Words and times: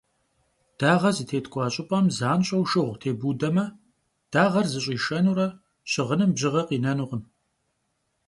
Дагъэ 0.77 1.11
зытеткӏуа 1.15 1.65
щӏыпӏэм 1.73 2.05
занщӏэу 2.17 2.63
шыгъу 2.69 2.99
тебудэмэ, 3.01 3.65
дагъэр 4.31 4.65
зыщӏишэнурэ 4.71 5.47
щыгъыным 5.91 6.31
бжьыгъэ 6.35 6.61
къинэнукъым. 6.67 7.21